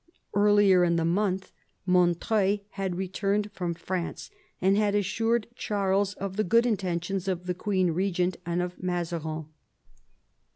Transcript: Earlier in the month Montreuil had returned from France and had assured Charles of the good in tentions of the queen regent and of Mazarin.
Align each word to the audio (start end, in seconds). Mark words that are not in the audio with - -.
Earlier 0.33 0.83
in 0.83 0.95
the 0.95 1.05
month 1.05 1.51
Montreuil 1.85 2.61
had 2.69 2.95
returned 2.95 3.51
from 3.53 3.75
France 3.75 4.31
and 4.59 4.75
had 4.75 4.95
assured 4.95 5.45
Charles 5.55 6.15
of 6.15 6.37
the 6.37 6.43
good 6.43 6.65
in 6.65 6.75
tentions 6.77 7.27
of 7.27 7.45
the 7.45 7.53
queen 7.53 7.91
regent 7.91 8.37
and 8.43 8.63
of 8.63 8.81
Mazarin. 8.81 9.45